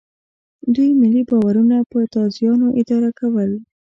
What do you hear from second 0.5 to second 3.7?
دوی ملي باورونه په تازیانو اداره کول.